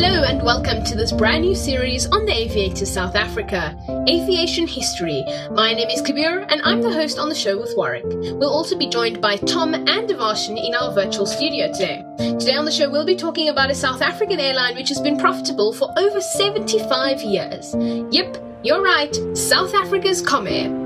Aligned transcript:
Hello 0.00 0.22
and 0.22 0.40
welcome 0.44 0.84
to 0.84 0.94
this 0.94 1.10
brand 1.10 1.42
new 1.42 1.56
series 1.56 2.06
on 2.06 2.24
the 2.24 2.32
Aviator 2.32 2.86
South 2.86 3.16
Africa, 3.16 3.76
Aviation 4.08 4.68
History. 4.68 5.24
My 5.50 5.74
name 5.74 5.88
is 5.88 6.00
Kabir 6.02 6.46
and 6.48 6.62
I'm 6.62 6.80
the 6.82 6.92
host 6.92 7.18
on 7.18 7.28
the 7.28 7.34
show 7.34 7.58
with 7.58 7.74
Warwick. 7.76 8.04
We'll 8.06 8.48
also 8.48 8.78
be 8.78 8.86
joined 8.86 9.20
by 9.20 9.38
Tom 9.38 9.74
and 9.74 10.08
Devarshan 10.08 10.56
in 10.56 10.76
our 10.76 10.94
virtual 10.94 11.26
studio 11.26 11.72
today. 11.72 12.04
Today 12.16 12.54
on 12.54 12.64
the 12.64 12.70
show 12.70 12.88
we'll 12.88 13.04
be 13.04 13.16
talking 13.16 13.48
about 13.48 13.72
a 13.72 13.74
South 13.74 14.00
African 14.00 14.38
airline 14.38 14.76
which 14.76 14.88
has 14.90 15.00
been 15.00 15.18
profitable 15.18 15.72
for 15.72 15.92
over 15.98 16.20
75 16.20 17.20
years. 17.22 17.74
Yep, 18.12 18.36
you're 18.62 18.80
right, 18.80 19.12
South 19.36 19.74
Africa's 19.74 20.22
Comair. 20.22 20.77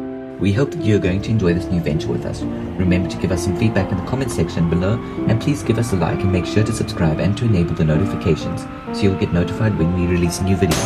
We 0.42 0.52
hope 0.52 0.72
that 0.72 0.84
you're 0.84 0.98
going 0.98 1.22
to 1.22 1.30
enjoy 1.30 1.54
this 1.54 1.66
new 1.66 1.80
venture 1.80 2.08
with 2.08 2.26
us. 2.26 2.42
Remember 2.42 3.08
to 3.08 3.16
give 3.18 3.30
us 3.30 3.44
some 3.44 3.56
feedback 3.56 3.92
in 3.92 3.96
the 3.96 4.04
comment 4.06 4.32
section 4.32 4.68
below 4.68 4.94
and 5.28 5.40
please 5.40 5.62
give 5.62 5.78
us 5.78 5.92
a 5.92 5.96
like 5.96 6.18
and 6.18 6.32
make 6.32 6.46
sure 6.46 6.64
to 6.64 6.72
subscribe 6.72 7.20
and 7.20 7.38
to 7.38 7.44
enable 7.44 7.76
the 7.76 7.84
notifications 7.84 8.62
so 8.92 9.04
you'll 9.04 9.20
get 9.20 9.32
notified 9.32 9.78
when 9.78 9.94
we 9.94 10.04
release 10.12 10.40
a 10.40 10.42
new 10.42 10.56
video. 10.56 10.76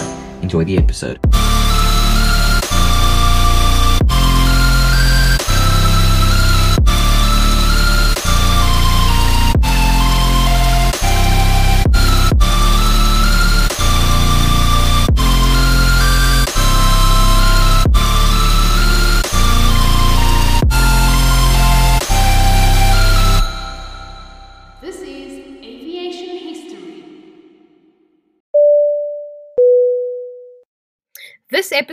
Enjoy 0.42 0.62
the 0.62 0.76
episode. 0.76 1.18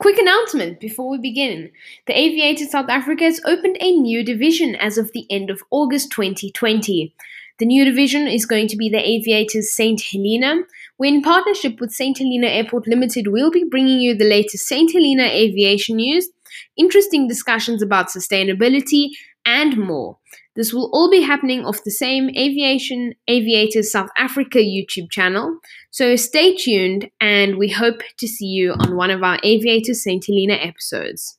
Quick 0.00 0.18
announcement 0.18 0.80
before 0.80 1.10
we 1.10 1.18
begin. 1.18 1.70
The 2.06 2.18
Aviator 2.18 2.66
South 2.66 2.90
Africa 2.90 3.24
has 3.24 3.40
opened 3.46 3.78
a 3.80 3.96
new 3.96 4.24
division 4.24 4.74
as 4.74 4.98
of 4.98 5.12
the 5.12 5.24
end 5.30 5.48
of 5.48 5.62
August 5.70 6.10
2020. 6.10 7.14
The 7.60 7.66
new 7.66 7.84
division 7.84 8.26
is 8.26 8.46
going 8.46 8.66
to 8.68 8.76
be 8.76 8.88
the 8.88 8.98
Aviators 8.98 9.76
St. 9.76 10.02
Helena, 10.10 10.62
where 10.96 11.08
in 11.08 11.22
partnership 11.22 11.80
with 11.80 11.92
St. 11.92 12.18
Helena 12.18 12.48
Airport 12.48 12.88
Limited, 12.88 13.28
we'll 13.28 13.52
be 13.52 13.64
bringing 13.70 14.00
you 14.00 14.16
the 14.16 14.28
latest 14.28 14.66
St. 14.66 14.92
Helena 14.92 15.22
aviation 15.22 15.96
news, 15.96 16.28
interesting 16.76 17.28
discussions 17.28 17.80
about 17.80 18.08
sustainability, 18.08 19.10
and 19.46 19.76
more. 19.76 20.18
This 20.56 20.72
will 20.72 20.90
all 20.92 21.08
be 21.08 21.22
happening 21.22 21.64
off 21.64 21.84
the 21.84 21.92
same 21.92 22.28
Aviation 22.30 23.14
Aviators 23.28 23.92
South 23.92 24.10
Africa 24.16 24.58
YouTube 24.58 25.10
channel. 25.10 25.58
So 25.92 26.16
stay 26.16 26.56
tuned, 26.56 27.08
and 27.20 27.56
we 27.56 27.68
hope 27.68 28.00
to 28.18 28.26
see 28.26 28.46
you 28.46 28.72
on 28.72 28.96
one 28.96 29.10
of 29.10 29.22
our 29.22 29.38
Aviators 29.44 30.02
St. 30.02 30.24
Helena 30.26 30.54
episodes. 30.54 31.38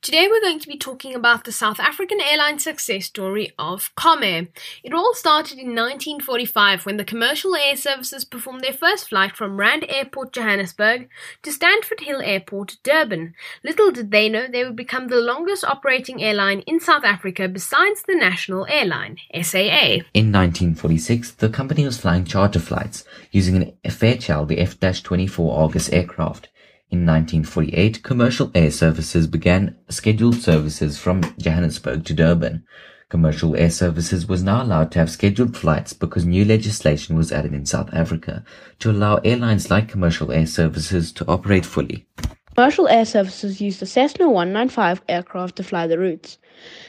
Today 0.00 0.26
we're 0.30 0.40
going 0.40 0.58
to 0.60 0.68
be 0.68 0.78
talking 0.78 1.14
about 1.14 1.44
the 1.44 1.52
South 1.52 1.78
African 1.78 2.18
airline 2.20 2.58
success 2.58 3.04
story 3.06 3.52
of 3.58 3.94
Comair. 3.94 4.48
It 4.82 4.94
all 4.94 5.12
started 5.12 5.58
in 5.58 5.74
1945 5.74 6.86
when 6.86 6.96
the 6.96 7.04
commercial 7.04 7.54
air 7.54 7.76
services 7.76 8.24
performed 8.24 8.62
their 8.62 8.72
first 8.72 9.08
flight 9.08 9.36
from 9.36 9.58
Rand 9.58 9.84
Airport, 9.88 10.32
Johannesburg 10.32 11.10
to 11.42 11.52
Stamford 11.52 12.00
Hill 12.00 12.22
Airport, 12.22 12.78
Durban. 12.84 13.34
Little 13.62 13.90
did 13.90 14.12
they 14.12 14.30
know 14.30 14.46
they 14.46 14.64
would 14.64 14.76
become 14.76 15.08
the 15.08 15.20
longest 15.20 15.62
operating 15.64 16.22
airline 16.22 16.60
in 16.60 16.80
South 16.80 17.04
Africa 17.04 17.46
besides 17.46 18.02
the 18.02 18.14
national 18.14 18.66
airline, 18.70 19.18
SAA. 19.34 20.06
In 20.14 20.32
1946, 20.32 21.32
the 21.32 21.50
company 21.50 21.84
was 21.84 21.98
flying 21.98 22.24
charter 22.24 22.60
flights 22.60 23.04
using 23.30 23.56
an 23.56 23.90
Fairchild 23.90 24.48
the 24.48 24.58
F-24 24.58 25.52
Argus 25.54 25.90
aircraft. 25.90 26.48
In 26.88 27.00
1948, 27.00 28.04
commercial 28.04 28.52
air 28.54 28.70
services 28.70 29.26
began 29.26 29.76
scheduled 29.88 30.36
services 30.36 30.96
from 30.96 31.22
Johannesburg 31.36 32.04
to 32.04 32.14
Durban. 32.14 32.64
Commercial 33.08 33.56
air 33.56 33.70
services 33.70 34.28
was 34.28 34.44
now 34.44 34.62
allowed 34.62 34.92
to 34.92 35.00
have 35.00 35.10
scheduled 35.10 35.56
flights 35.56 35.92
because 35.92 36.24
new 36.24 36.44
legislation 36.44 37.16
was 37.16 37.32
added 37.32 37.52
in 37.52 37.66
South 37.66 37.92
Africa 37.92 38.44
to 38.78 38.92
allow 38.92 39.16
airlines 39.16 39.68
like 39.68 39.88
commercial 39.88 40.30
air 40.30 40.46
services 40.46 41.10
to 41.12 41.26
operate 41.26 41.66
fully. 41.66 42.06
Commercial 42.54 42.86
air 42.86 43.04
services 43.04 43.60
used 43.60 43.80
the 43.80 43.86
Cessna 43.86 44.30
195 44.30 45.02
aircraft 45.08 45.56
to 45.56 45.64
fly 45.64 45.88
the 45.88 45.98
routes. 45.98 46.38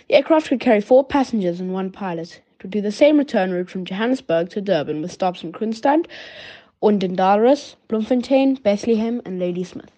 The 0.09 0.15
aircraft 0.15 0.49
could 0.49 0.59
carry 0.59 0.79
four 0.79 1.03
passengers 1.05 1.59
and 1.59 1.73
one 1.73 1.91
pilot. 1.91 2.39
It 2.59 2.63
would 2.63 2.71
do 2.71 2.81
the 2.81 2.91
same 2.91 3.17
return 3.17 3.51
route 3.51 3.69
from 3.69 3.83
Johannesburg 3.83 4.51
to 4.51 4.61
Durban 4.61 5.01
with 5.01 5.11
stops 5.11 5.43
in 5.43 5.51
Kroonstad, 5.51 6.05
Odendaalsrus, 6.81 7.75
Bloemfontein, 7.87 8.55
Bethlehem, 8.61 9.21
and 9.25 9.39
Ladysmith. 9.39 9.89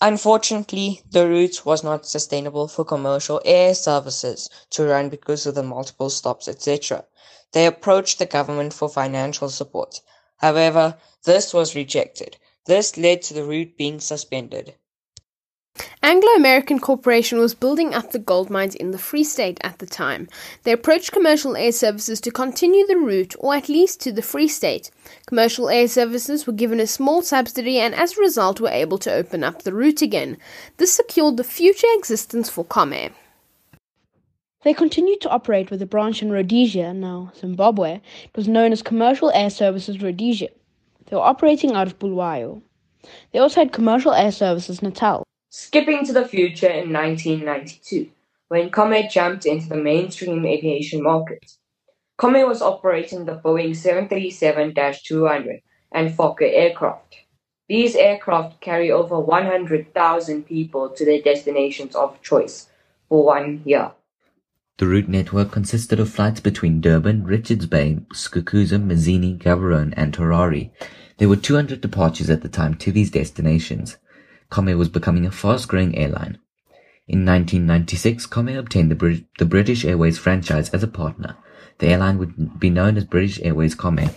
Unfortunately, 0.00 1.00
the 1.10 1.28
route 1.28 1.64
was 1.64 1.84
not 1.84 2.06
sustainable 2.06 2.66
for 2.66 2.84
commercial 2.84 3.40
air 3.44 3.74
services 3.74 4.50
to 4.70 4.84
run 4.84 5.08
because 5.08 5.46
of 5.46 5.54
the 5.54 5.62
multiple 5.62 6.10
stops, 6.10 6.48
etc. 6.48 7.04
They 7.52 7.66
approached 7.66 8.18
the 8.18 8.26
government 8.26 8.74
for 8.74 8.88
financial 8.88 9.48
support. 9.48 10.00
However, 10.38 10.98
this 11.24 11.54
was 11.54 11.76
rejected. 11.76 12.36
This 12.66 12.96
led 12.96 13.22
to 13.22 13.34
the 13.34 13.44
route 13.44 13.76
being 13.76 14.00
suspended. 14.00 14.74
Anglo 16.04 16.28
American 16.36 16.78
Corporation 16.78 17.38
was 17.38 17.54
building 17.54 17.94
up 17.94 18.12
the 18.12 18.18
gold 18.18 18.50
mines 18.50 18.74
in 18.74 18.90
the 18.90 18.98
Free 18.98 19.24
State 19.24 19.58
at 19.62 19.78
the 19.78 19.86
time. 19.86 20.28
They 20.62 20.70
approached 20.70 21.12
commercial 21.12 21.56
air 21.56 21.72
services 21.72 22.20
to 22.20 22.30
continue 22.30 22.86
the 22.86 22.98
route, 22.98 23.34
or 23.38 23.54
at 23.54 23.70
least 23.70 24.02
to 24.02 24.12
the 24.12 24.20
Free 24.20 24.46
State. 24.46 24.90
Commercial 25.26 25.70
air 25.70 25.88
services 25.88 26.46
were 26.46 26.52
given 26.52 26.78
a 26.78 26.86
small 26.86 27.22
subsidy 27.22 27.80
and 27.80 27.94
as 27.94 28.16
a 28.18 28.20
result 28.20 28.60
were 28.60 28.68
able 28.68 28.98
to 28.98 29.12
open 29.12 29.42
up 29.42 29.62
the 29.62 29.72
route 29.72 30.02
again. 30.02 30.36
This 30.76 30.92
secured 30.92 31.38
the 31.38 31.42
future 31.42 31.88
existence 31.94 32.48
for 32.48 32.64
Comair. 32.64 33.12
They 34.62 34.74
continued 34.74 35.22
to 35.22 35.30
operate 35.30 35.70
with 35.70 35.82
a 35.82 35.86
branch 35.86 36.22
in 36.22 36.30
Rhodesia, 36.30 36.94
now 36.94 37.32
Zimbabwe. 37.34 38.02
It 38.24 38.36
was 38.36 38.46
known 38.46 38.72
as 38.72 38.82
Commercial 38.82 39.30
Air 39.32 39.50
Services 39.50 40.00
Rhodesia. 40.00 40.50
They 41.06 41.16
were 41.16 41.22
operating 41.22 41.72
out 41.72 41.86
of 41.86 41.98
Bulawayo. 41.98 42.62
They 43.32 43.38
also 43.38 43.62
had 43.62 43.72
Commercial 43.72 44.12
Air 44.12 44.30
Services 44.30 44.80
Natal. 44.80 45.24
Skipping 45.56 46.04
to 46.06 46.12
the 46.12 46.26
future 46.26 46.66
in 46.66 46.92
1992, 46.92 48.10
when 48.48 48.70
Comair 48.70 49.08
jumped 49.08 49.46
into 49.46 49.68
the 49.68 49.76
mainstream 49.76 50.44
aviation 50.44 51.00
market. 51.00 51.52
Comair 52.18 52.48
was 52.48 52.60
operating 52.60 53.24
the 53.24 53.36
Boeing 53.36 53.70
737-200 53.70 55.62
and 55.92 56.10
Fokker 56.10 56.50
aircraft. 56.52 57.18
These 57.68 57.94
aircraft 57.94 58.60
carry 58.60 58.90
over 58.90 59.20
100,000 59.20 60.42
people 60.42 60.90
to 60.90 61.04
their 61.04 61.22
destinations 61.22 61.94
of 61.94 62.20
choice 62.20 62.66
for 63.08 63.24
one 63.24 63.62
year. 63.64 63.92
The 64.78 64.88
route 64.88 65.08
network 65.08 65.52
consisted 65.52 66.00
of 66.00 66.10
flights 66.10 66.40
between 66.40 66.80
Durban, 66.80 67.22
Richards 67.22 67.66
Bay, 67.66 68.00
Skukuza, 68.12 68.84
Manzini, 68.84 69.38
Gaborone, 69.38 69.94
and 69.96 70.12
Torari. 70.12 70.72
There 71.18 71.28
were 71.28 71.36
200 71.36 71.80
departures 71.80 72.28
at 72.28 72.42
the 72.42 72.48
time 72.48 72.74
to 72.78 72.90
these 72.90 73.12
destinations. 73.12 73.98
Comair 74.54 74.78
was 74.78 74.88
becoming 74.88 75.26
a 75.26 75.32
fast-growing 75.32 75.98
airline. 75.98 76.38
In 77.08 77.26
1996, 77.26 78.28
Comair 78.28 78.56
obtained 78.56 78.88
the, 78.88 78.94
Brit- 78.94 79.24
the 79.36 79.44
British 79.44 79.84
Airways 79.84 80.16
franchise 80.16 80.70
as 80.70 80.84
a 80.84 80.86
partner. 80.86 81.36
the 81.78 81.88
airline 81.88 82.18
would 82.18 82.60
be 82.60 82.70
known 82.70 82.96
as 82.96 83.04
British 83.04 83.40
Airways 83.42 83.74
Comair. 83.74 84.14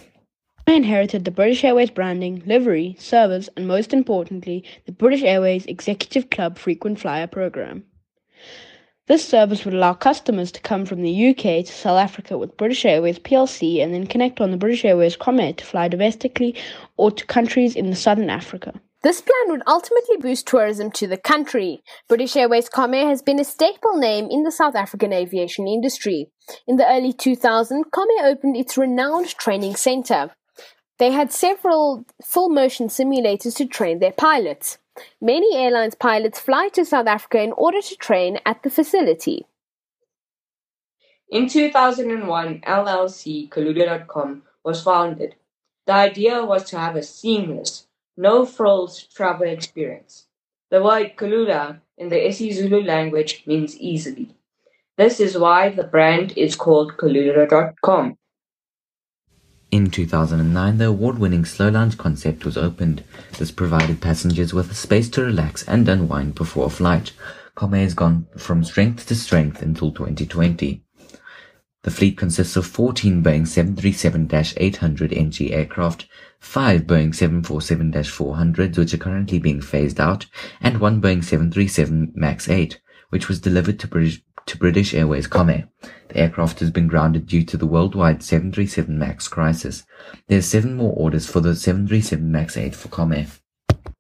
Comair 0.68 0.76
inherited 0.76 1.26
the 1.26 1.32
British 1.32 1.64
Airways 1.64 1.90
branding, 1.90 2.44
livery, 2.46 2.96
service, 3.00 3.50
and 3.58 3.68
most 3.68 3.94
importantly, 3.94 4.64
the 4.86 4.92
British 4.92 5.24
Airways 5.24 5.66
Executive 5.66 6.30
Club 6.30 6.60
frequent 6.60 7.00
flyer 7.00 7.26
program. 7.26 7.84
This 9.08 9.28
service 9.28 9.66
would 9.66 9.74
allow 9.74 9.96
customers 9.96 10.52
to 10.52 10.62
come 10.62 10.86
from 10.86 11.02
the 11.02 11.30
UK 11.30 11.66
to 11.66 11.72
South 11.72 11.98
Africa 11.98 12.38
with 12.38 12.58
British 12.58 12.86
Airways 12.86 13.18
plc 13.18 13.82
and 13.84 13.92
then 13.92 14.06
connect 14.06 14.40
on 14.40 14.52
the 14.52 14.58
British 14.58 14.86
Airways 14.86 15.18
Comair 15.18 15.58
to 15.58 15.66
fly 15.66 15.88
domestically 15.88 16.54
or 16.96 17.10
to 17.10 17.26
countries 17.26 17.76
in 17.76 17.90
the 17.90 17.96
southern 17.96 18.30
Africa. 18.30 18.80
This 19.04 19.22
plan 19.22 19.50
would 19.50 19.62
ultimately 19.68 20.18
boost 20.18 20.48
tourism 20.48 20.92
to 20.92 21.08
the 21.08 21.18
country. 21.18 21.84
British 22.10 22.36
Airways 22.36 22.70
Comair 22.70 23.08
has 23.08 23.22
been 23.22 23.40
a 23.40 23.44
staple 23.44 23.98
name 23.98 24.28
in 24.30 24.44
the 24.44 24.52
South 24.52 24.76
African 24.76 25.14
aviation 25.14 25.68
industry. 25.68 26.32
In 26.68 26.78
the 26.78 26.88
early 26.88 27.14
2000s, 27.14 27.84
Comair 27.94 28.26
opened 28.26 28.58
its 28.58 28.78
renowned 28.78 29.38
training 29.38 29.76
centre. 29.76 30.32
They 30.98 31.12
had 31.12 31.32
several 31.32 32.06
full 32.24 32.50
motion 32.50 32.88
simulators 32.88 33.56
to 33.58 33.66
train 33.68 34.00
their 34.00 34.14
pilots. 34.14 34.80
Many 35.22 35.56
airlines 35.56 35.94
pilots 35.94 36.40
fly 36.40 36.70
to 36.70 36.84
South 36.84 37.06
Africa 37.06 37.42
in 37.42 37.52
order 37.52 37.82
to 37.82 37.96
train 37.98 38.40
at 38.46 38.64
the 38.64 38.72
facility. 38.72 39.46
In 41.30 41.48
2001, 41.48 42.62
LLC 42.62 43.50
Kulula.com 43.50 44.44
was 44.64 44.82
founded. 44.82 45.36
The 45.86 45.94
idea 45.94 46.44
was 46.44 46.64
to 46.70 46.80
have 46.80 46.96
a 46.96 47.04
seamless, 47.04 47.87
no 48.18 48.46
frills 48.46 49.04
travel 49.04 49.48
experience. 49.48 50.26
The 50.72 50.84
word 50.84 51.16
Kulula 51.16 51.80
in 51.98 52.10
the 52.10 52.16
isiZulu 52.16 52.86
language 52.86 53.44
means 53.46 53.78
easily. 53.78 54.36
This 54.98 55.20
is 55.20 55.38
why 55.38 55.70
the 55.70 55.84
brand 55.84 56.34
is 56.36 56.56
called 56.56 56.98
Kulula.com. 56.98 58.18
In 59.70 59.92
2009, 59.92 60.78
the 60.78 60.86
award-winning 60.88 61.46
Slow 61.46 61.70
Lounge 61.70 61.98
concept 61.98 62.46
was 62.46 62.58
opened. 62.58 63.04
This 63.38 63.52
provided 63.52 64.02
passengers 64.02 64.54
with 64.54 64.72
a 64.72 64.76
space 64.76 65.10
to 65.10 65.24
relax 65.24 65.64
and 65.68 65.88
unwind 65.88 66.36
before 66.36 66.66
a 66.66 66.70
flight. 66.70 67.12
Comair 67.56 67.84
has 67.84 67.94
gone 67.94 68.28
from 68.38 68.64
strength 68.64 69.06
to 69.08 69.16
strength 69.16 69.62
until 69.62 69.92
2020. 69.92 70.84
The 71.88 71.94
fleet 71.94 72.18
consists 72.18 72.58
of 72.58 72.68
14 72.68 73.24
Boeing 73.24 73.44
737-800 73.44 75.18
NG 75.18 75.54
aircraft, 75.54 76.06
5 76.42 76.82
Boeing 76.82 77.14
747-400s 77.14 78.78
which 78.78 78.94
are 78.94 78.98
currently 78.98 79.40
being 79.40 79.62
phased 79.62 79.98
out, 79.98 80.26
and 80.60 80.82
1 80.82 81.02
Boeing 81.02 81.24
737 81.24 82.12
MAX 82.14 82.50
8, 82.50 82.82
which 83.08 83.30
was 83.30 83.40
delivered 83.40 83.80
to 83.80 83.88
British 83.88 84.22
to 84.48 84.58
British 84.58 84.94
Airways 84.94 85.30
Comair. 85.30 85.70
The 86.10 86.18
aircraft 86.18 86.60
has 86.60 86.72
been 86.72 86.90
grounded 86.90 87.26
due 87.26 87.46
to 87.46 87.56
the 87.56 87.66
worldwide 87.66 88.22
737 88.22 89.00
MAX 89.00 89.30
crisis. 89.30 89.86
There 90.28 90.40
are 90.40 90.42
seven 90.42 90.76
more 90.76 90.92
orders 90.94 91.26
for 91.26 91.40
the 91.40 91.56
737 91.56 92.30
MAX 92.30 92.58
8 92.58 92.76
for 92.76 92.90
Comair. 92.90 93.30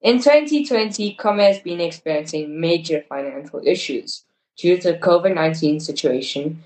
In 0.01 0.17
2020, 0.17 1.15
Comair 1.15 1.53
has 1.53 1.59
been 1.59 1.79
experiencing 1.79 2.59
major 2.59 3.05
financial 3.07 3.61
issues. 3.63 4.25
Due 4.57 4.75
to 4.75 4.91
the 4.91 4.97
COVID-19 4.97 5.81
situation, 5.81 6.65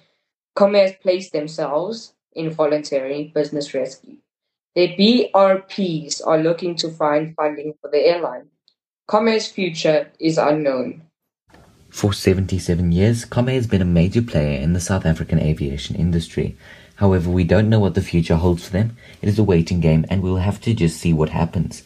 Has 0.57 0.93
placed 1.01 1.33
themselves 1.33 2.13
in 2.33 2.51
voluntary 2.51 3.31
business 3.33 3.73
rescue. 3.73 4.17
The 4.75 4.95
BRPs 4.95 6.21
are 6.25 6.37
looking 6.37 6.75
to 6.75 6.89
find 6.89 7.35
funding 7.35 7.73
for 7.81 7.89
the 7.89 7.97
airline. 7.97 8.47
Comair's 9.09 9.47
future 9.47 10.11
is 10.19 10.37
unknown. 10.37 11.01
For 11.89 12.13
77 12.13 12.91
years, 12.91 13.25
Comair 13.25 13.55
has 13.55 13.67
been 13.67 13.81
a 13.81 13.85
major 13.85 14.21
player 14.21 14.59
in 14.61 14.73
the 14.73 14.79
South 14.79 15.05
African 15.05 15.39
aviation 15.39 15.95
industry. 15.95 16.55
However, 16.95 17.29
we 17.29 17.43
don't 17.43 17.69
know 17.69 17.79
what 17.79 17.95
the 17.95 18.01
future 18.01 18.35
holds 18.35 18.65
for 18.65 18.71
them. 18.71 18.95
It 19.21 19.27
is 19.27 19.39
a 19.39 19.43
waiting 19.43 19.81
game 19.81 20.05
and 20.09 20.21
we'll 20.21 20.37
have 20.37 20.61
to 20.61 20.73
just 20.73 20.97
see 20.97 21.11
what 21.11 21.29
happens. 21.29 21.83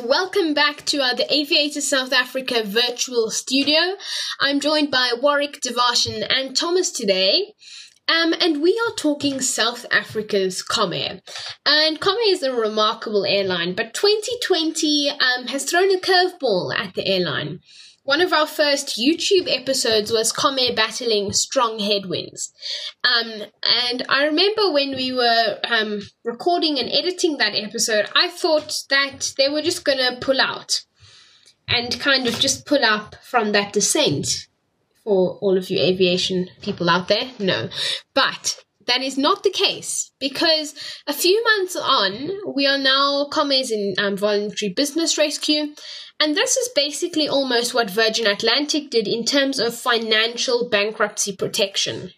Welcome 0.00 0.54
back 0.54 0.86
to 0.86 1.02
our 1.02 1.14
The 1.14 1.30
Aviator 1.32 1.82
South 1.82 2.14
Africa 2.14 2.62
virtual 2.64 3.30
studio. 3.30 3.96
I'm 4.40 4.60
joined 4.60 4.90
by 4.90 5.12
Warwick, 5.20 5.60
Devarshan, 5.60 6.24
and 6.30 6.56
Thomas 6.56 6.90
today. 6.90 7.52
Um, 8.08 8.32
and 8.40 8.62
we 8.62 8.80
are 8.86 8.94
talking 8.94 9.40
South 9.40 9.84
Africa's 9.90 10.62
Comair. 10.62 11.20
And 11.66 12.00
Comair 12.00 12.28
is 12.32 12.42
a 12.42 12.54
remarkable 12.54 13.26
airline, 13.26 13.74
but 13.74 13.92
2020 13.92 15.10
um, 15.10 15.46
has 15.48 15.64
thrown 15.64 15.94
a 15.94 15.98
curveball 15.98 16.74
at 16.74 16.94
the 16.94 17.06
airline. 17.06 17.60
One 18.04 18.20
of 18.20 18.32
our 18.32 18.48
first 18.48 18.98
YouTube 18.98 19.46
episodes 19.48 20.10
was 20.10 20.32
Comair 20.32 20.74
battling 20.74 21.32
strong 21.32 21.78
headwinds. 21.78 22.52
Um, 23.04 23.44
and 23.62 24.02
I 24.08 24.24
remember 24.24 24.72
when 24.72 24.96
we 24.96 25.12
were 25.12 25.58
um, 25.62 26.00
recording 26.24 26.80
and 26.80 26.90
editing 26.90 27.36
that 27.38 27.54
episode, 27.54 28.06
I 28.16 28.28
thought 28.28 28.74
that 28.90 29.34
they 29.38 29.48
were 29.48 29.62
just 29.62 29.84
going 29.84 29.98
to 29.98 30.18
pull 30.20 30.40
out 30.40 30.82
and 31.68 31.98
kind 32.00 32.26
of 32.26 32.40
just 32.40 32.66
pull 32.66 32.84
up 32.84 33.14
from 33.22 33.52
that 33.52 33.72
descent 33.72 34.48
for 35.04 35.38
all 35.40 35.56
of 35.56 35.70
you 35.70 35.78
aviation 35.78 36.48
people 36.60 36.90
out 36.90 37.06
there. 37.06 37.30
No. 37.38 37.68
But 38.14 38.64
that 38.88 39.02
is 39.02 39.16
not 39.16 39.44
the 39.44 39.50
case 39.50 40.10
because 40.18 40.74
a 41.06 41.12
few 41.12 41.42
months 41.44 41.76
on, 41.76 42.30
we 42.52 42.66
are 42.66 42.78
now 42.78 43.28
Comair's 43.30 43.70
in 43.70 43.94
um, 43.98 44.16
voluntary 44.16 44.72
business 44.72 45.16
rescue. 45.16 45.74
And 46.22 46.36
this 46.36 46.56
is 46.56 46.68
basically 46.68 47.28
almost 47.28 47.74
what 47.74 47.90
Virgin 47.90 48.28
Atlantic 48.28 48.90
did 48.90 49.08
in 49.08 49.24
terms 49.24 49.58
of 49.58 49.74
financial 49.74 50.68
bankruptcy 50.68 51.34
protection. 51.34 52.12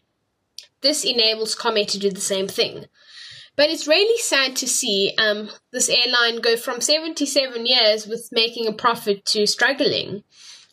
This 0.83 1.07
enables 1.07 1.57
Comair 1.57 1.89
to 1.89 1.99
do 1.99 2.11
the 2.11 2.21
same 2.21 2.47
thing. 2.47 2.85
But 3.57 3.71
it's 3.71 3.89
really 3.89 4.19
sad 4.19 4.57
to 4.57 4.69
see 4.69 5.15
um, 5.17 5.49
this 5.73 5.89
airline 5.89 6.43
go 6.43 6.55
from 6.55 6.83
77 6.83 7.65
years 7.65 8.07
with 8.07 8.29
making 8.31 8.67
a 8.67 8.75
profit 8.75 9.25
to 9.25 9.47
struggling 9.47 10.23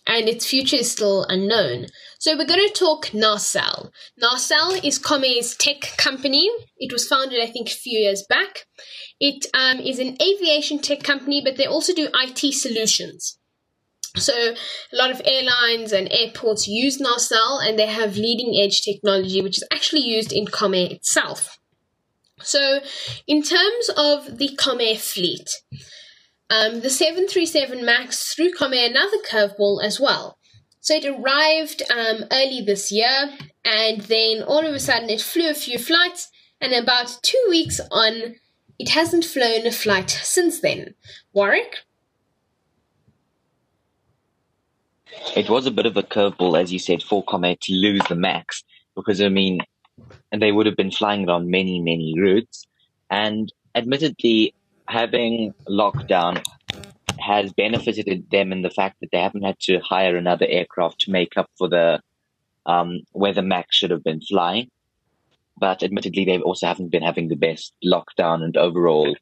and 0.05 0.27
its 0.27 0.45
future 0.45 0.75
is 0.75 0.91
still 0.91 1.23
unknown. 1.29 1.85
So 2.21 2.37
we're 2.37 2.45
going 2.45 2.67
to 2.67 2.73
talk 2.75 3.07
Narcell. 3.07 3.89
Narcell 4.21 4.79
is 4.85 4.99
Comair's 4.99 5.55
tech 5.55 5.97
company. 5.97 6.51
It 6.77 6.93
was 6.93 7.07
founded, 7.07 7.41
I 7.41 7.47
think, 7.47 7.67
a 7.67 7.73
few 7.73 7.97
years 7.97 8.23
back. 8.29 8.67
It 9.19 9.47
um, 9.55 9.79
is 9.79 9.97
an 9.97 10.17
aviation 10.21 10.77
tech 10.77 11.01
company, 11.01 11.41
but 11.43 11.57
they 11.57 11.65
also 11.65 11.95
do 11.95 12.09
IT 12.13 12.53
solutions. 12.53 13.39
So 14.17 14.33
a 14.33 14.95
lot 14.95 15.09
of 15.09 15.23
airlines 15.25 15.93
and 15.93 16.11
airports 16.11 16.67
use 16.67 17.01
Narcell, 17.01 17.67
and 17.67 17.79
they 17.79 17.87
have 17.87 18.15
leading 18.17 18.53
edge 18.63 18.83
technology, 18.83 19.41
which 19.41 19.57
is 19.57 19.67
actually 19.73 20.01
used 20.01 20.31
in 20.31 20.45
Comair 20.45 20.91
itself. 20.91 21.57
So, 22.43 22.81
in 23.25 23.41
terms 23.41 23.89
of 23.97 24.37
the 24.37 24.55
Comair 24.59 24.99
fleet, 24.99 25.49
um, 26.51 26.81
the 26.81 26.91
737 26.91 27.83
MAX 27.83 28.35
threw 28.35 28.53
Comair 28.53 28.91
another 28.91 29.17
curveball 29.27 29.83
as 29.83 29.99
well. 29.99 30.37
So 30.81 30.95
it 30.95 31.05
arrived 31.05 31.83
um, 31.91 32.25
early 32.31 32.61
this 32.65 32.91
year, 32.91 33.29
and 33.63 34.01
then 34.01 34.41
all 34.41 34.65
of 34.65 34.73
a 34.73 34.79
sudden 34.79 35.11
it 35.11 35.21
flew 35.21 35.49
a 35.49 35.53
few 35.53 35.77
flights, 35.77 36.29
and 36.59 36.73
about 36.73 37.19
two 37.21 37.43
weeks 37.49 37.79
on, 37.91 38.35
it 38.79 38.89
hasn't 38.89 39.23
flown 39.23 39.67
a 39.67 39.71
flight 39.71 40.09
since 40.09 40.59
then. 40.59 40.95
Warwick? 41.33 41.77
It 45.35 45.49
was 45.51 45.67
a 45.67 45.71
bit 45.71 45.85
of 45.85 45.97
a 45.97 46.03
curveball, 46.03 46.59
as 46.59 46.73
you 46.73 46.79
said, 46.79 47.03
for 47.03 47.23
Comair 47.25 47.59
to 47.59 47.73
lose 47.73 48.01
the 48.09 48.15
MAX, 48.15 48.63
because 48.95 49.21
I 49.21 49.29
mean, 49.29 49.59
they 50.35 50.51
would 50.51 50.65
have 50.65 50.77
been 50.77 50.91
flying 50.91 51.21
it 51.21 51.29
on 51.29 51.51
many, 51.51 51.79
many 51.79 52.15
routes, 52.17 52.65
and 53.11 53.53
admittedly, 53.75 54.55
having 54.87 55.53
lockdown 55.69 56.43
has 57.31 57.53
benefited 57.53 58.29
them 58.29 58.51
in 58.51 58.61
the 58.61 58.69
fact 58.69 58.97
that 58.99 59.09
they 59.11 59.19
haven't 59.19 59.43
had 59.43 59.59
to 59.61 59.79
hire 59.79 60.15
another 60.15 60.45
aircraft 60.47 61.01
to 61.01 61.11
make 61.11 61.37
up 61.37 61.49
for 61.57 61.69
the 61.69 62.01
um, 62.65 62.99
where 63.11 63.33
the 63.33 63.41
Max 63.41 63.75
should 63.75 63.91
have 63.91 64.03
been 64.03 64.21
flying. 64.21 64.69
But 65.57 65.83
admittedly, 65.83 66.25
they 66.25 66.39
also 66.39 66.67
haven't 66.67 66.91
been 66.91 67.03
having 67.03 67.27
the 67.27 67.35
best 67.35 67.73
lockdown 67.83 68.43
and 68.43 68.55
overall 68.57 69.15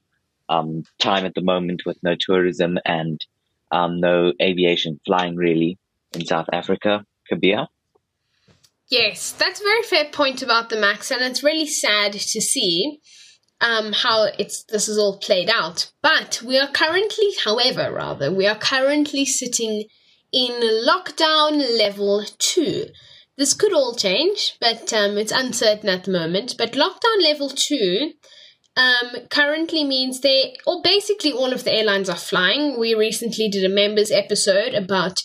um, 0.48 0.84
time 1.00 1.26
at 1.26 1.36
the 1.36 1.42
moment 1.42 1.84
with 1.86 1.98
no 2.04 2.16
tourism 2.20 2.78
and 2.86 3.24
um, 3.72 4.00
no 4.00 4.34
aviation 4.42 5.00
flying 5.06 5.36
really 5.36 5.78
in 6.14 6.26
South 6.26 6.48
Africa. 6.52 7.06
Kabir? 7.30 7.68
Yes, 8.90 9.32
that's 9.32 9.62
a 9.62 9.64
very 9.64 9.84
fair 9.84 10.06
point 10.06 10.42
about 10.42 10.70
the 10.70 10.80
Max, 10.80 11.12
and 11.12 11.22
it's 11.22 11.44
really 11.44 11.68
sad 11.68 12.14
to 12.14 12.42
see 12.42 13.00
um, 13.62 13.94
how 13.94 14.28
it's 14.38 14.64
this 14.64 14.88
is 14.88 14.98
all 14.98 15.18
played 15.18 15.50
out. 15.50 15.92
But 16.02 16.42
we 16.46 16.58
are 16.58 16.68
currently, 16.68 17.32
however, 17.44 17.92
rather, 17.92 18.32
we 18.32 18.48
are 18.48 18.58
currently 18.58 19.26
sitting 19.26 19.86
in 20.32 20.52
lockdown 20.88 21.78
level 21.78 22.24
two. 22.38 22.86
This 23.38 23.54
could 23.54 23.74
all 23.74 23.96
change, 23.96 24.58
but 24.60 24.92
um, 24.92 25.18
it's 25.18 25.32
uncertain 25.32 25.90
at 25.90 26.04
the 26.04 26.12
moment. 26.12 26.56
But 26.58 26.74
lockdown 26.74 27.24
level 27.24 27.50
two 27.50 28.14
um, 28.76 29.28
currently 29.30 29.84
means 29.84 30.22
they, 30.22 30.56
or 30.66 30.82
basically 30.82 31.32
all 31.32 31.54
of 31.54 31.64
the 31.64 31.74
airlines 31.74 32.10
are 32.10 32.18
flying. 32.18 32.80
We 32.80 32.94
recently 32.96 33.50
did 33.50 33.64
a 33.64 33.74
members 33.74 34.12
episode 34.12 34.74
about 34.74 35.22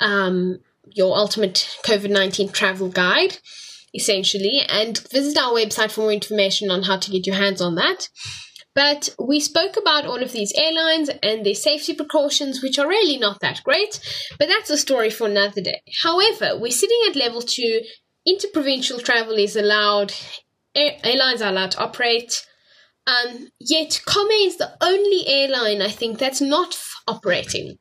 um, 0.00 0.60
your 0.94 1.16
ultimate 1.16 1.78
COVID 1.84 2.10
19 2.10 2.50
travel 2.50 2.88
guide, 2.88 3.38
essentially, 3.98 4.62
and 4.68 4.98
visit 5.10 5.36
our 5.36 5.52
website 5.52 5.90
for 5.90 6.02
more 6.02 6.12
information 6.12 6.70
on 6.70 6.84
how 6.84 6.96
to 6.98 7.10
get 7.10 7.26
your 7.26 7.36
hands 7.36 7.60
on 7.60 7.74
that. 7.74 8.08
But 8.74 9.08
we 9.18 9.40
spoke 9.40 9.76
about 9.76 10.06
all 10.06 10.22
of 10.22 10.30
these 10.30 10.52
airlines 10.56 11.10
and 11.22 11.44
their 11.44 11.54
safety 11.54 11.94
precautions, 11.94 12.62
which 12.62 12.78
are 12.78 12.86
really 12.86 13.18
not 13.18 13.40
that 13.40 13.60
great, 13.64 13.98
but 14.38 14.46
that's 14.46 14.70
a 14.70 14.78
story 14.78 15.10
for 15.10 15.26
another 15.26 15.60
day. 15.60 15.82
However, 16.04 16.56
we're 16.56 16.70
sitting 16.70 17.00
at 17.08 17.16
level 17.16 17.42
two. 17.42 17.80
Interprovincial 18.24 19.00
travel 19.00 19.34
is 19.34 19.56
allowed, 19.56 20.12
airlines 20.76 21.42
are 21.42 21.50
allowed 21.50 21.72
to 21.72 21.80
operate. 21.80 22.46
Um, 23.06 23.48
yet, 23.58 24.00
Comair 24.06 24.46
is 24.46 24.58
the 24.58 24.76
only 24.80 25.26
airline 25.26 25.82
I 25.82 25.88
think 25.88 26.18
that's 26.18 26.40
not 26.40 26.68
f- 26.68 26.94
operating. 27.08 27.78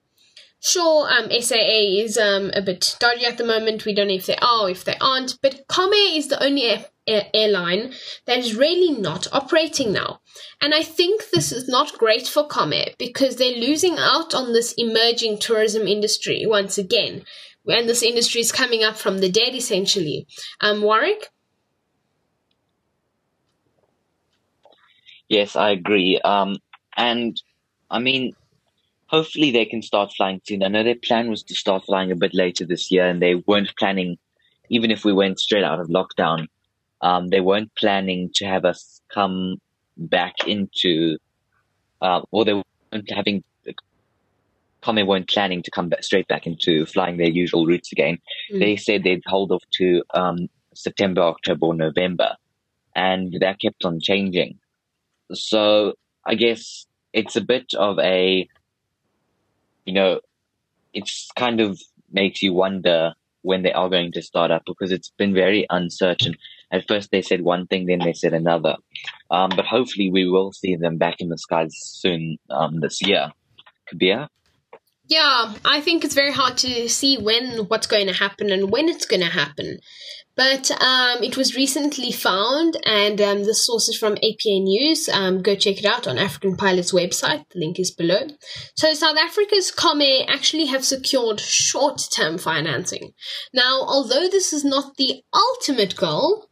Sure, 0.60 1.08
um, 1.10 1.30
SAA 1.30 2.02
is 2.02 2.18
um, 2.18 2.52
a 2.54 2.62
bit 2.62 2.98
dodgy 3.00 3.26
at 3.26 3.38
the 3.38 3.46
moment. 3.46 3.86
We 3.86 3.94
don't 3.94 4.08
know 4.08 4.16
if 4.16 4.26
they 4.26 4.36
are 4.38 4.64
or 4.64 4.70
if 4.70 4.84
they 4.84 4.96
aren't. 5.00 5.38
But 5.42 5.68
Comair 5.68 6.18
is 6.18 6.30
the 6.30 6.44
only 6.44 6.64
air- 6.64 6.86
air- 7.06 7.28
airline 7.34 7.94
that 8.26 8.40
is 8.40 8.56
really 8.56 9.00
not 9.00 9.28
operating 9.32 9.94
now. 9.94 10.22
And 10.60 10.74
I 10.74 10.82
think 10.82 11.30
this 11.30 11.52
is 11.52 11.70
not 11.70 11.98
great 11.98 12.28
for 12.28 12.48
Comair 12.48 12.98
because 12.98 13.36
they're 13.36 13.56
losing 13.56 13.98
out 14.00 14.34
on 14.34 14.52
this 14.52 14.74
emerging 14.78 15.38
tourism 15.40 15.88
industry 15.88 16.44
once 16.48 16.78
again. 16.78 17.24
And 17.68 17.88
this 17.88 18.02
industry 18.02 18.42
is 18.42 18.52
coming 18.52 18.84
up 18.84 18.98
from 18.98 19.20
the 19.20 19.30
dead, 19.30 19.54
essentially. 19.54 20.26
Um, 20.62 20.82
Warwick? 20.82 21.30
Yes, 25.30 25.56
I 25.56 25.72
agree. 25.72 26.20
Um, 26.24 26.58
and 26.96 27.40
I 27.92 28.00
mean, 28.00 28.34
hopefully 29.08 29.52
they 29.52 29.66
can 29.66 29.82
start 29.82 30.14
flying 30.16 30.42
soon. 30.44 30.64
I 30.64 30.68
know 30.68 30.84
their 30.84 30.96
plan 30.96 31.30
was 31.30 31.44
to 31.44 31.56
start 31.56 31.86
flying 31.86 32.12
a 32.12 32.16
bit 32.16 32.34
later 32.34 32.66
this 32.66 32.92
year, 32.92 33.08
and 33.08 33.22
they 33.22 33.36
weren't 33.36 33.74
planning, 33.78 34.18
even 34.70 34.92
if 34.92 35.04
we 35.06 35.14
went 35.14 35.40
straight 35.40 35.64
out 35.64 35.80
of 35.80 35.88
lockdown, 35.88 36.48
um, 37.02 37.30
they 37.30 37.42
weren't 37.42 37.74
planning 37.76 38.30
to 38.36 38.46
have 38.46 38.66
us 38.66 39.02
come 39.14 39.58
back 39.98 40.48
into, 40.48 41.18
uh, 42.02 42.22
or 42.32 42.46
they 42.46 42.54
weren't 42.54 43.12
having, 43.12 43.44
Comair 44.84 45.08
weren't 45.08 45.30
planning 45.30 45.64
to 45.64 45.72
come 45.72 45.90
back 45.90 46.04
straight 46.04 46.28
back 46.28 46.46
into 46.46 46.86
flying 46.86 47.18
their 47.18 47.30
usual 47.30 47.66
routes 47.66 47.92
again. 47.92 48.20
Mm. 48.54 48.60
They 48.60 48.76
said 48.76 49.04
they'd 49.04 49.24
hold 49.26 49.52
off 49.52 49.64
to 49.74 50.04
um, 50.14 50.50
September, 50.76 51.22
October, 51.22 51.68
or 51.68 51.74
November, 51.74 52.36
and 52.96 53.36
that 53.42 53.60
kept 53.60 53.86
on 53.86 54.00
changing. 54.00 54.60
So 55.34 55.94
I 56.26 56.36
guess 56.36 56.86
it's 57.14 57.36
a 57.36 57.42
bit 57.42 57.74
of 57.74 58.00
a 58.00 58.48
you 59.88 59.94
know, 59.94 60.20
it's 60.94 61.29
kind 61.36 61.62
of 61.62 61.82
makes 62.12 62.44
you 62.44 62.53
wonder 62.53 63.13
when 63.41 63.63
they 63.63 63.72
are 63.72 63.89
going 63.89 64.12
to 64.12 64.22
start 64.22 64.51
up 64.51 64.63
because 64.67 64.91
it's 64.91 65.10
been 65.17 65.34
very 65.34 65.65
uncertain. 65.70 66.36
At 66.72 66.86
first, 66.88 67.12
they 67.12 67.22
said 67.22 67.41
one 67.41 67.65
thing, 67.67 67.86
then 67.86 68.00
they 68.00 68.12
said 68.12 68.34
another. 68.34 68.75
Um, 69.32 69.50
but 69.56 69.65
hopefully, 69.65 70.12
we 70.12 70.29
will 70.29 70.51
see 70.51 70.75
them 70.75 70.98
back 70.98 71.15
in 71.20 71.29
the 71.29 71.38
skies 71.38 71.74
soon 71.77 72.38
um, 72.50 72.82
this 72.82 73.01
year. 73.01 73.32
Kabir? 73.88 74.27
Yeah, 75.10 75.54
I 75.64 75.80
think 75.80 76.04
it's 76.04 76.16
very 76.16 76.34
hard 76.34 76.58
to 76.58 76.90
see 76.90 77.18
when 77.18 77.66
what's 77.68 77.88
going 77.88 78.08
to 78.08 78.14
happen 78.14 78.52
and 78.52 78.70
when 78.70 78.90
it's 78.90 79.06
going 79.06 79.22
to 79.22 79.28
happen. 79.28 79.80
But 80.38 80.70
um, 80.70 81.24
it 81.24 81.36
was 81.36 81.56
recently 81.56 82.12
found, 82.12 82.78
and 82.86 83.20
um, 83.20 83.44
the 83.44 83.56
source 83.56 83.90
is 83.90 83.98
from 83.98 84.14
APA 84.18 84.60
News. 84.60 85.10
Um, 85.10 85.42
go 85.42 85.56
check 85.56 85.80
it 85.80 85.86
out 85.86 86.08
on 86.08 86.20
African 86.20 86.56
Pilot's 86.56 86.92
website. 86.92 87.44
The 87.50 87.60
link 87.60 87.80
is 87.80 87.90
below. 87.90 88.28
So, 88.76 88.94
South 88.94 89.18
Africa's 89.18 89.72
Comair 89.72 90.26
actually 90.28 90.68
have 90.68 90.86
secured 90.86 91.40
short 91.40 92.02
term 92.12 92.38
financing. 92.38 93.14
Now, 93.52 93.82
although 93.82 94.28
this 94.30 94.54
is 94.54 94.64
not 94.64 94.98
the 94.98 95.24
ultimate 95.34 95.96
goal, 95.96 96.46